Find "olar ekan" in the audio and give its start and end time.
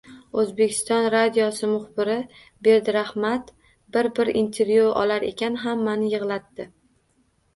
5.03-5.59